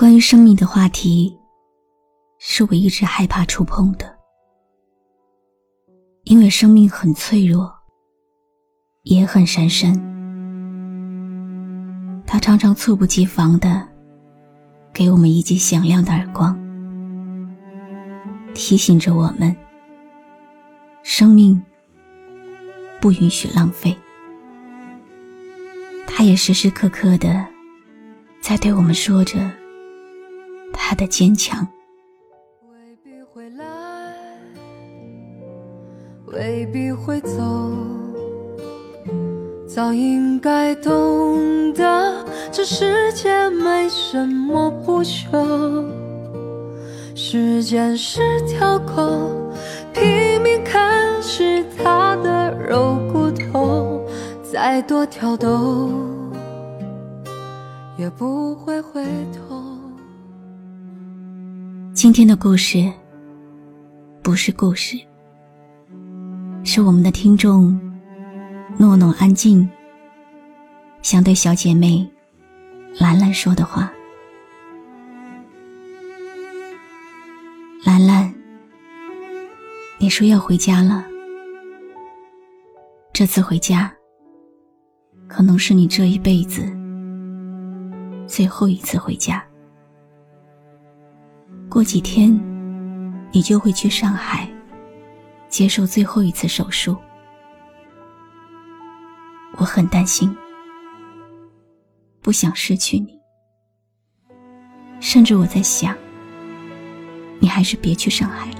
[0.00, 1.38] 关于生命的话题，
[2.38, 4.16] 是我一直害怕触碰的，
[6.24, 7.70] 因为生命很脆弱，
[9.02, 9.92] 也很神圣。
[12.26, 13.86] 它常常猝不及防的
[14.90, 16.58] 给我们一记响亮的耳光，
[18.54, 19.54] 提醒着我们：
[21.02, 21.62] 生命
[23.02, 23.94] 不允许浪费。
[26.06, 27.46] 它也时时刻刻的
[28.40, 29.59] 在对我们说着。
[30.90, 31.64] 他的坚强。
[32.68, 33.64] 未必会来
[36.26, 37.38] 未必会走
[39.68, 45.86] 早应该懂得这世界没什么不朽。
[47.14, 49.54] 时间是条狗
[49.92, 54.04] 拼命啃食它的肉骨头
[54.42, 55.92] 再多挑逗
[57.96, 59.49] 也不会回头。
[62.02, 62.90] 今天的故事
[64.22, 64.96] 不是故事，
[66.64, 67.78] 是我们的听众
[68.78, 69.68] 诺诺安静
[71.02, 72.10] 想对小姐妹
[72.98, 73.92] 兰兰说的话。
[77.84, 78.34] 兰兰，
[79.98, 81.04] 你说要回家了，
[83.12, 83.94] 这次回家
[85.28, 86.62] 可能是你这一辈子
[88.26, 89.44] 最后一次回家。
[91.70, 92.28] 过几天，
[93.30, 94.50] 你就会去上海
[95.48, 96.96] 接受最后一次手术。
[99.56, 100.36] 我很担心，
[102.20, 103.16] 不想失去你，
[104.98, 105.96] 甚至我在想，
[107.38, 108.58] 你还是别去上海了，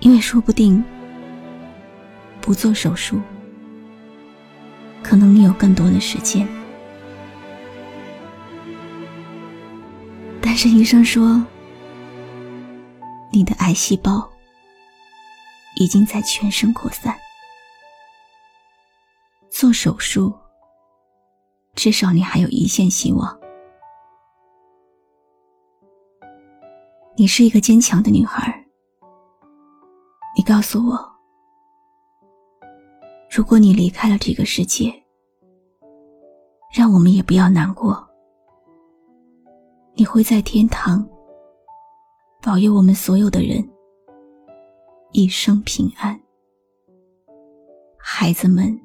[0.00, 0.82] 因为说不定
[2.40, 3.20] 不做手术，
[5.02, 6.48] 可能你有更多的时间。
[10.62, 11.42] 是医生说，
[13.32, 14.30] 你的癌细胞
[15.76, 17.16] 已经在全身扩散，
[19.48, 20.30] 做手术
[21.74, 23.40] 至少你还有一线希望。
[27.16, 28.62] 你是一个坚强的女孩，
[30.36, 31.10] 你告诉我，
[33.34, 34.92] 如果你离开了这个世界，
[36.70, 38.09] 让我们也不要难过。
[40.00, 41.06] 你会在天堂
[42.40, 43.62] 保佑我们所有的人
[45.12, 46.18] 一生平安，
[47.98, 48.80] 孩子们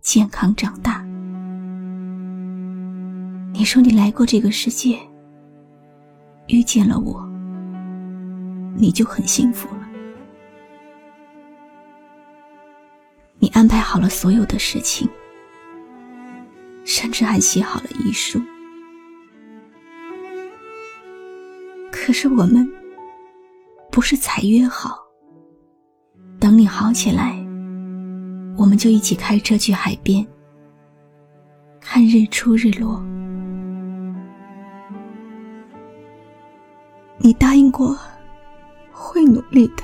[0.00, 1.02] 健康长大。
[3.52, 4.96] 你说你来过这个世界，
[6.46, 7.28] 遇见了我，
[8.76, 9.88] 你就很幸福了。
[13.40, 15.08] 你安排好了所有的事情，
[16.84, 18.40] 甚至还写好了遗书。
[22.06, 22.64] 可是我们
[23.90, 24.96] 不是才约好，
[26.38, 27.34] 等你好起来，
[28.56, 30.24] 我们就一起开车去海边
[31.80, 33.04] 看日出日落。
[37.18, 37.98] 你答应过
[38.92, 39.82] 会努力的，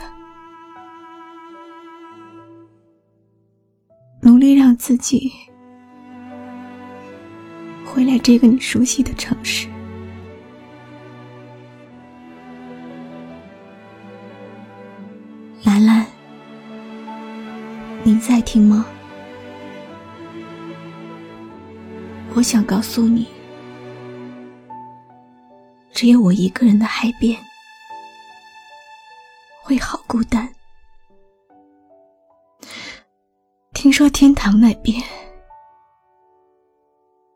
[4.21, 5.33] 努力让自己
[7.85, 9.67] 回来这个你熟悉的城市。
[18.25, 18.87] 在听吗？
[22.37, 23.27] 我想告诉你，
[25.91, 27.37] 只有我一个人的海边
[29.65, 30.49] 会好孤单。
[33.75, 35.03] 听说天堂那边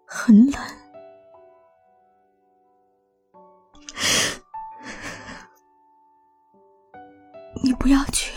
[0.04, 0.60] 很冷。
[7.64, 8.32] 你不要去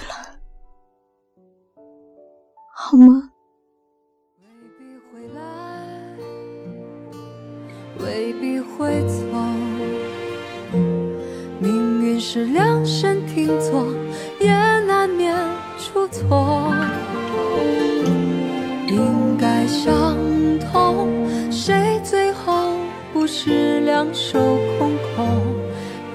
[23.99, 24.39] 两手
[24.77, 25.27] 空空，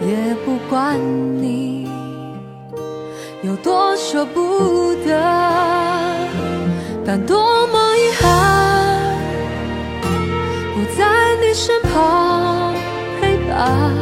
[0.00, 0.98] 也不管
[1.36, 1.86] 你
[3.42, 5.20] 有多舍不得，
[7.04, 9.14] 但多么遗憾，
[10.72, 12.72] 不在你身旁
[13.20, 13.92] 陪伴。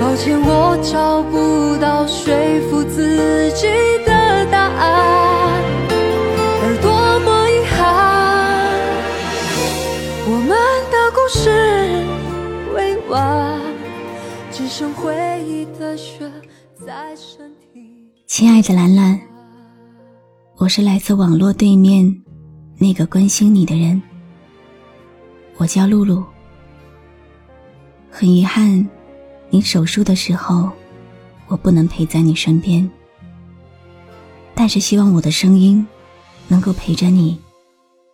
[0.00, 2.32] 抱歉，我找不到说
[2.70, 3.68] 服自己
[14.80, 16.32] 只剩回忆的雪
[16.86, 18.10] 在身体。
[18.26, 19.20] 亲爱的兰兰，
[20.56, 22.22] 我是来自网络对面
[22.78, 24.00] 那个关心你的人，
[25.58, 26.24] 我叫露露。
[28.10, 28.88] 很遗憾，
[29.50, 30.70] 你手术的时候，
[31.48, 32.90] 我不能陪在你身边。
[34.54, 35.86] 但是希望我的声音，
[36.48, 37.38] 能够陪着你，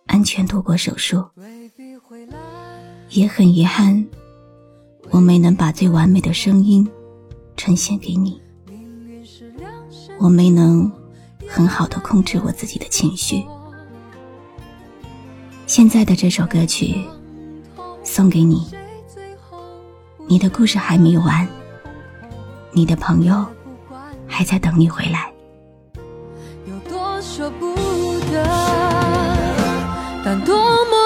[0.07, 1.23] 安全度过手术。
[3.11, 4.05] 也很遗憾，
[5.09, 6.87] 我没能把最完美的声音
[7.55, 8.41] 呈现给你。
[10.19, 10.91] 我没能
[11.47, 13.43] 很好的控制我自己的情绪。
[15.65, 17.03] 现在的这首歌曲
[18.03, 18.65] 送给你，
[20.27, 21.47] 你的故事还没有完，
[22.71, 23.45] 你的朋友
[24.25, 25.31] 还在等你回来。
[26.65, 27.75] 有多舍不
[28.31, 28.43] 得，
[30.25, 30.55] 但多
[30.85, 30.96] 么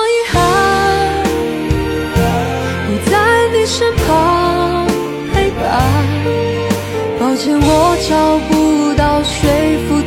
[7.41, 9.49] 抱歉，我找不到说
[9.87, 10.00] 服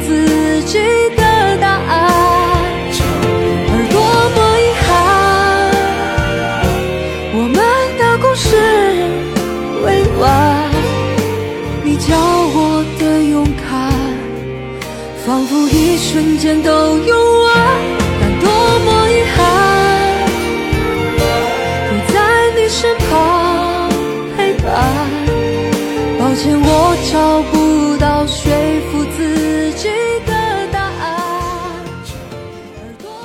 [26.35, 28.51] 抱歉，我找不到说
[28.91, 29.87] 服自己
[30.27, 31.85] 的答案。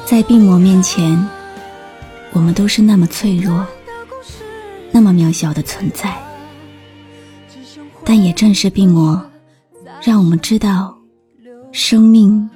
[0.06, 1.18] 在病魔面前，
[2.34, 3.66] 我们都是那么脆弱，
[4.92, 6.16] 那么渺小的存在。
[8.06, 9.20] 但也正是病魔，
[10.04, 10.96] 让我们知道，
[11.72, 12.48] 生命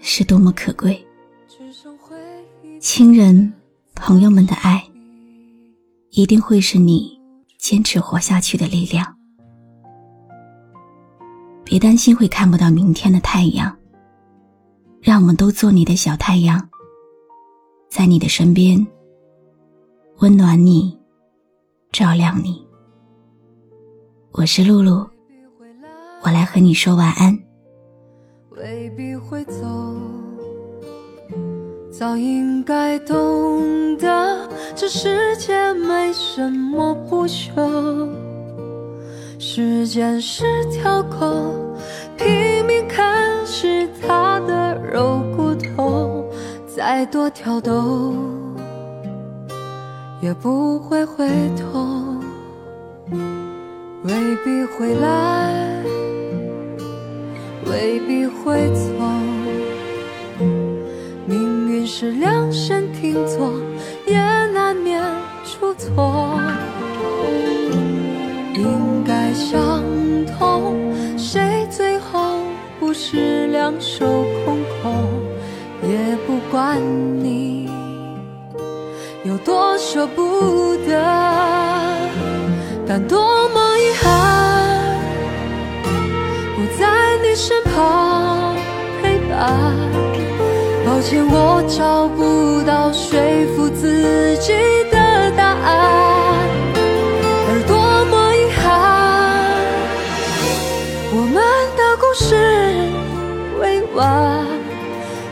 [0.00, 1.06] 是多么可贵。
[2.80, 3.52] 亲人、
[3.94, 4.82] 朋友们的爱，
[6.12, 7.20] 一定会是你
[7.58, 9.19] 坚持活下去的力量。
[11.70, 13.72] 别担心会看不到明天的太阳，
[15.00, 16.60] 让我们都做你的小太阳，
[17.88, 18.84] 在你的身边，
[20.18, 20.98] 温暖你，
[21.92, 22.66] 照亮你。
[24.32, 25.08] 我是露露，
[26.24, 27.38] 我来和你说晚安。
[28.56, 29.62] 未必会走，
[31.92, 38.08] 早应该懂得，这世界没什么不朽。
[39.38, 41.39] 时间是条狗，
[47.00, 48.14] 再多挑逗
[50.20, 51.26] 也不会回
[51.56, 52.18] 头，
[54.02, 54.12] 未
[54.44, 55.82] 必会来，
[57.64, 58.92] 未必会走，
[61.24, 63.50] 命运是量身定做，
[64.06, 64.18] 也
[64.48, 65.02] 难免
[65.42, 66.38] 出错。
[68.54, 69.82] 应该相
[70.38, 70.76] 同，
[71.16, 72.40] 谁最后
[72.78, 74.26] 不是两手？
[76.50, 76.78] 管
[77.22, 77.70] 你
[79.22, 81.00] 有多舍不得，
[82.88, 84.98] 但多么遗憾，
[86.56, 86.88] 不在
[87.22, 88.56] 你身旁
[89.00, 89.78] 陪伴。
[90.84, 93.16] 抱歉，我找不到说
[93.54, 94.52] 服自己
[94.90, 95.70] 的答案。
[97.46, 97.76] 而多
[98.10, 98.66] 么遗憾，
[101.14, 101.36] 我们
[101.76, 102.34] 的故事
[103.60, 103.62] 未
[103.94, 104.49] 完，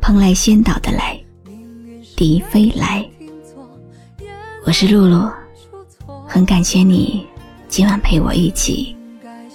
[0.00, 1.20] 蓬莱仙岛的来，
[2.16, 3.06] 笛飞来。
[4.64, 5.30] 我是露露，
[6.26, 7.26] 很感谢你
[7.68, 8.96] 今晚陪我一起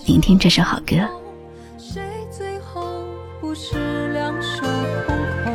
[0.06, 0.96] 聆听这首好歌。
[1.78, 3.04] 谁最后
[3.42, 4.62] 不是两手
[5.06, 5.54] 空空？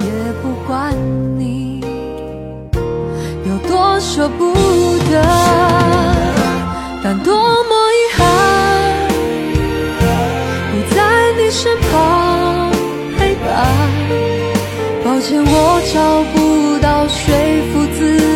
[0.00, 0.94] 也不管
[1.38, 1.80] 你
[3.46, 4.54] 有多舍不
[5.10, 5.22] 得，
[7.04, 7.79] 但多么。
[15.20, 17.34] 抱歉我找不到说
[17.70, 18.29] 服自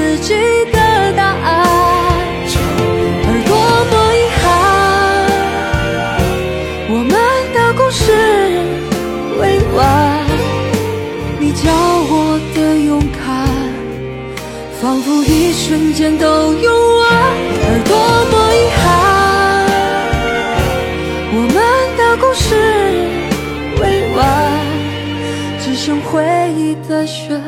[26.89, 27.41] 的血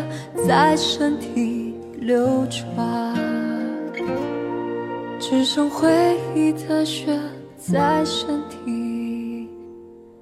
[0.46, 3.14] 在身体流转
[5.18, 5.88] 只剩回
[6.34, 7.18] 忆的血
[7.56, 9.48] 在身体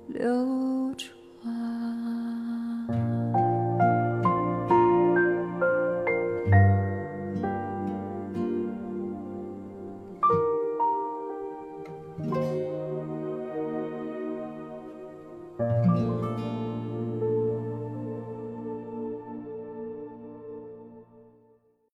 [0.09, 0.54] 流